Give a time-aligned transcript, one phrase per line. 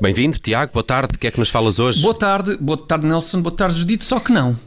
[0.00, 0.72] Bem-vindo, Tiago.
[0.72, 1.14] Boa tarde.
[1.14, 2.00] O que é que nos falas hoje?
[2.00, 3.42] Boa tarde, boa tarde, Nelson.
[3.42, 4.04] Boa tarde, Judite.
[4.04, 4.58] Só que não.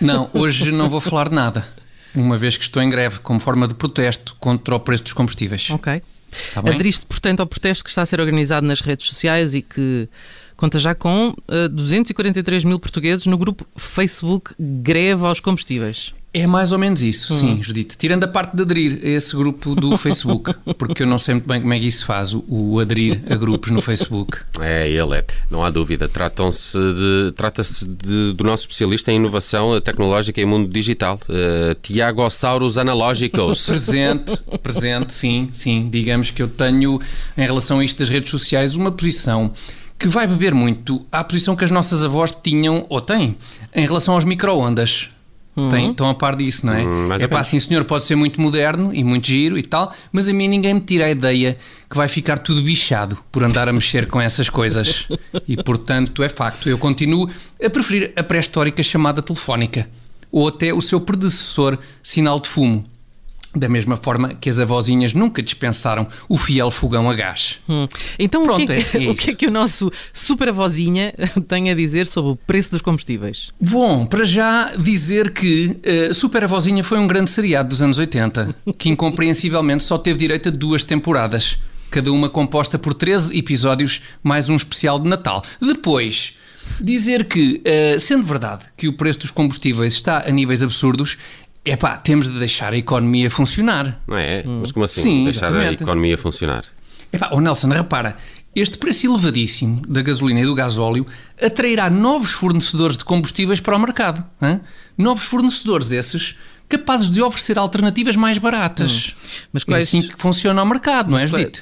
[0.00, 1.66] Não, hoje não vou falar nada.
[2.14, 5.70] Uma vez que estou em greve, como forma de protesto contra o preço dos combustíveis.
[5.70, 6.02] Ok.
[6.54, 6.74] Tá bem?
[6.74, 10.08] Aderiste, portanto, ao protesto que está a ser organizado nas redes sociais e que
[10.56, 16.14] conta já com eh, 243 mil portugueses no grupo Facebook Greve aos Combustíveis.
[16.34, 17.94] É mais ou menos isso, sim, Judite.
[17.98, 21.46] Tirando a parte de aderir a esse grupo do Facebook, porque eu não sei muito
[21.46, 24.38] bem como é que isso se faz, o, o aderir a grupos no Facebook.
[24.58, 25.24] É, ele é.
[25.50, 26.08] Não há dúvida.
[26.08, 32.28] Tratam-se de- Trata-se de- do nosso especialista em inovação tecnológica e mundo digital, uh, Tiago
[32.30, 33.66] Sauros Analógicos.
[33.68, 35.88] Presente, presente, sim, sim.
[35.92, 36.98] Digamos que eu tenho,
[37.36, 39.52] em relação a isto das redes sociais, uma posição
[39.98, 43.36] que vai beber muito à posição que as nossas avós tinham, ou têm,
[43.74, 45.10] em relação aos micro-ondas.
[45.70, 46.82] Têm- Estão a par disso, não é?
[46.82, 49.92] Hum, é ou pá, sim senhor, pode ser muito moderno e muito giro e tal,
[50.10, 51.58] mas a mim ninguém me tira a ideia
[51.90, 55.06] que vai ficar tudo bichado por andar a mexer com essas coisas.
[55.46, 57.28] E portanto, é facto, eu continuo
[57.62, 59.88] a preferir a pré-histórica chamada telefónica
[60.30, 62.84] ou até o seu predecessor sinal de fumo.
[63.54, 67.58] Da mesma forma que as avózinhas nunca dispensaram o fiel fogão a gás.
[67.68, 67.86] Hum.
[68.18, 70.48] Então, Pronto, o, que é, é assim, é o que é que o nosso super
[70.48, 71.12] avózinha
[71.46, 73.52] tem a dizer sobre o preço dos combustíveis?
[73.60, 78.54] Bom, para já dizer que eh, Super Avózinha foi um grande seriado dos anos 80,
[78.78, 81.58] que incompreensivelmente só teve direito a duas temporadas,
[81.90, 85.44] cada uma composta por 13 episódios, mais um especial de Natal.
[85.60, 86.34] Depois,
[86.80, 91.18] dizer que, eh, sendo verdade que o preço dos combustíveis está a níveis absurdos,
[91.64, 94.00] é pá, temos de deixar a economia funcionar.
[94.06, 94.42] Não é?
[94.44, 95.02] Mas como assim?
[95.02, 95.82] Sim, Deixar a exatamente.
[95.82, 96.64] economia funcionar.
[97.12, 98.16] Epá, oh Nelson, repara,
[98.54, 101.06] este preço elevadíssimo da gasolina e do gasóleo
[101.40, 104.24] atrairá novos fornecedores de combustíveis para o mercado.
[104.40, 104.60] hã?
[104.98, 106.36] Novos fornecedores esses
[106.68, 109.14] capazes de oferecer alternativas mais baratas.
[109.52, 111.60] Mas É quais- assim que funciona o mercado, não é, Judite?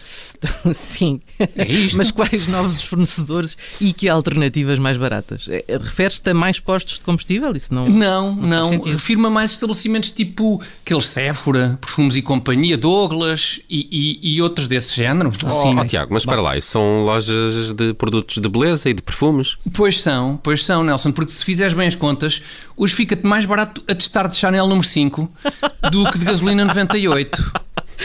[0.72, 1.20] Sim.
[1.56, 1.96] É isto.
[1.98, 5.47] Mas quais novos fornecedores e que alternativas mais baratas?
[5.48, 7.53] É, Refere-se a mais postos de combustível?
[7.56, 7.88] Isso não.
[7.88, 8.69] Não, não.
[8.70, 8.92] sentido.
[8.92, 14.97] Refirma mais estabelecimentos tipo aqueles Sephora, Perfumes e Companhia, Douglas e, e- e outros desse
[14.97, 15.31] género.
[15.44, 15.78] assim.
[15.78, 19.56] Oh, Tiago, mas espera lá, isso são lojas de produtos de beleza e de perfumes?
[19.72, 22.42] Pois são, pois são, Nelson, porque se fizeres bem as contas,
[22.76, 25.28] hoje fica-te mais barato a testar de Chanel número 5
[25.91, 27.53] do que de gasolina 98.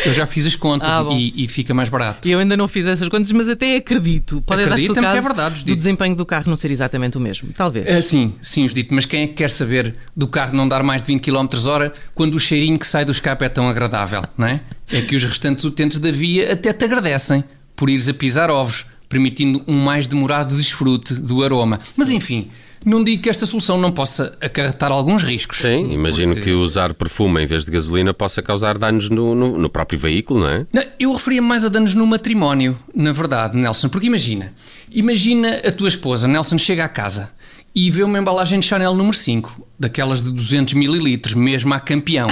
[0.06, 2.28] Eu já fiz as contas Ah, e, e fica mais barato.
[2.28, 4.42] Eu ainda não fiz essas contas, mas até acredito.
[4.42, 7.18] Pode dar-se o Acredita-me que é caso verdade, do desempenho do carro não ser exatamente
[7.18, 7.50] o mesmo.
[7.56, 7.88] Talvez.
[7.88, 11.02] Ah, sim, sim, Judito, mas quem é que quer saber do carro não dar mais
[11.04, 14.48] de 20 km hora quando o cheirinho que sai do escape é tão agradável, não
[14.48, 14.62] é?
[14.92, 17.44] É que os restantes utentes da via até te agradecem
[17.76, 21.80] por ires a pisar ovos, permitindo um mais demorado desfrute do aroma.
[21.98, 22.50] Mas enfim,
[22.86, 25.58] não digo que esta solução não possa acarretar alguns riscos.
[25.58, 29.58] Sim, imagino Porque- que usar perfume em vez de gasolina possa causar danos no, no-
[29.58, 30.66] no próprio veículo, não é?
[30.72, 34.54] Não, eu referia mais a danos no matrimónio, na verdade, Nelson, porque imagina,
[34.92, 37.32] imagina a tua esposa, Nelson, chega à casa
[37.74, 42.30] e vê uma embalagem de Chanel número 5, daquelas de 200 mililitros, mesmo a campeão,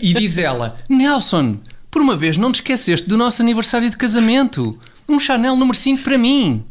[0.00, 1.58] e diz ela, Nelson,
[1.90, 4.76] por uma vez não te esqueceste do nosso aniversário de casamento,
[5.08, 6.64] um Chanel número 5 para mim.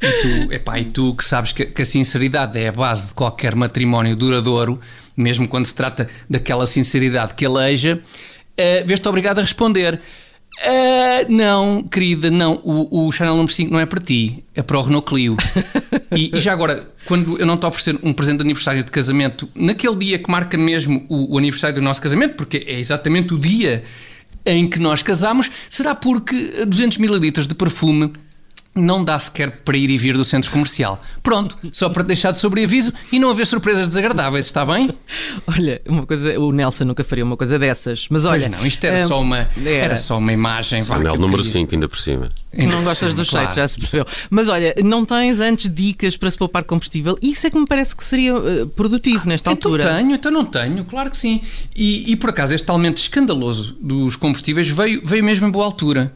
[0.00, 3.14] E tu, epá, e tu que sabes que, que a sinceridade é a base de
[3.14, 4.80] qualquer matrimónio duradouro,
[5.16, 10.00] mesmo quando se trata daquela sinceridade que aleija, uh, vês-te obrigado a responder.
[10.62, 14.78] "Ah, não, querida, não, o, o Chanel número 5 não é para ti, é para
[14.78, 15.36] o Renault Clio.
[16.14, 19.48] E, e já agora, quando eu não te oferecer um presente de aniversário de casamento,
[19.54, 23.38] naquele dia que marca mesmo o, o aniversário do nosso casamento, porque é exatamente o
[23.38, 23.82] dia
[24.46, 28.12] em que nós casamos, será porque 200 mililitros de perfume
[28.74, 31.00] não dá sequer para ir e vir do centro comercial.
[31.22, 34.90] Pronto, só para te deixar de sobreaviso e não haver surpresas desagradáveis, está bem?
[35.46, 38.06] Olha, uma coisa, o Nelson nunca faria uma coisa dessas.
[38.10, 38.48] Mas olha.
[38.48, 39.70] pois não, isto era, eh, só uma, era.
[39.70, 40.82] era só uma imagem.
[40.82, 41.52] vá, que eu número queria.
[41.52, 42.30] 5, ainda por cima.
[42.52, 43.46] Ainda Não por gostas cima, dos claro.
[43.46, 44.06] sites, já se percebeu.
[44.30, 47.18] Mas olha, não tens antes dicas para se poupar combustível?
[47.22, 49.94] Isso é que me parece que seria eh, produtivo nesta Então altura.
[49.96, 51.40] tenho, então não tenho, claro que sim.
[51.76, 56.12] E, e por acaso este aumento escandaloso dos combustíveis veio, veio mesmo em boa altura.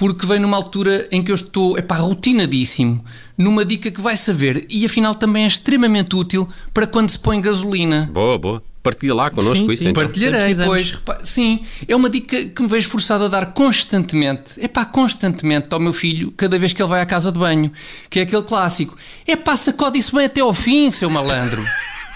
[0.00, 3.04] Porque veio numa altura em que eu estou, epá, rotinadíssimo,
[3.36, 7.38] numa dica que vai saber e afinal também é extremamente útil para quando se põe
[7.38, 8.08] gasolina.
[8.10, 8.62] Boa, boa.
[8.82, 9.88] Partilha lá connosco Sim, isso, sim.
[9.90, 10.02] então.
[10.02, 10.98] Partilharei, pois.
[11.22, 15.78] Sim, é uma dica que me vejo forçado a dar constantemente, é pá, constantemente ao
[15.78, 17.70] meu filho, cada vez que ele vai à casa de banho,
[18.08, 18.96] que é aquele clássico.
[19.26, 21.62] É pá, sacode isso bem até ao fim, seu malandro,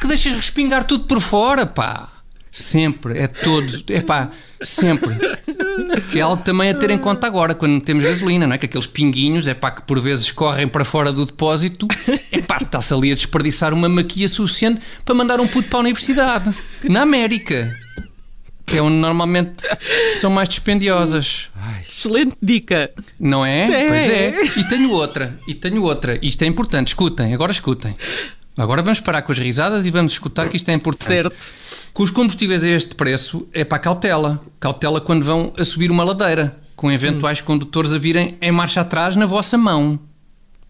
[0.00, 2.13] que deixas respingar tudo por fora, pá.
[2.56, 4.30] Sempre, é todos, é pá,
[4.62, 5.12] sempre.
[6.12, 8.58] Que é algo também a ter em conta agora, quando temos gasolina, não é?
[8.58, 11.88] Que aqueles pinguinhos, é pá, que por vezes correm para fora do depósito,
[12.30, 15.80] é pá, está-se ali a desperdiçar uma maquia suficiente para mandar um puto para a
[15.80, 16.54] universidade.
[16.84, 17.76] Na América.
[18.64, 19.66] que é onde normalmente
[20.14, 21.48] são mais dispendiosas.
[21.88, 22.92] Excelente dica.
[23.18, 23.84] Não é?
[23.84, 23.88] É.
[23.88, 24.60] Pois é.
[24.60, 26.20] E tenho outra, e tenho outra.
[26.22, 27.96] Isto é importante, escutem, agora escutem.
[28.56, 31.08] Agora vamos parar com as risadas e vamos escutar que isto é importante.
[31.08, 31.52] Certo.
[31.92, 34.40] Com os combustíveis a este preço, é para cautela.
[34.60, 39.16] Cautela quando vão a subir uma ladeira, com eventuais condutores a virem em marcha atrás
[39.16, 39.98] na vossa mão.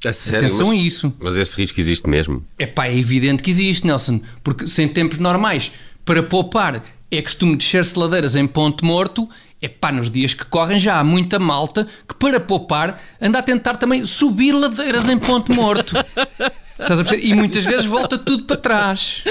[0.05, 1.15] A sério, Atenção mas, a isso.
[1.19, 2.45] Mas esse risco existe mesmo.
[2.59, 4.21] É pá, é evidente que existe, Nelson.
[4.43, 5.73] Porque se em tempos normais,
[6.05, 9.29] para poupar, é costume descer-se ladeiras em ponto morto,
[9.61, 13.43] é pá, nos dias que correm já há muita malta que para poupar anda a
[13.43, 15.95] tentar também subir ladeiras em ponto morto.
[16.79, 17.27] Estás a perceber?
[17.27, 19.23] E muitas vezes volta tudo para trás.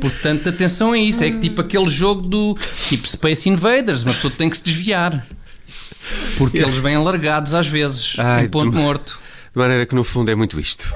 [0.00, 1.22] Portanto, atenção a isso.
[1.22, 2.56] É que tipo aquele jogo do
[2.88, 5.24] tipo Space Invaders, uma pessoa tem que se desviar.
[6.36, 9.20] Porque eles vêm alargados às vezes, Ai, em ponto morto.
[9.52, 10.90] De maneira que no fundo é muito isto.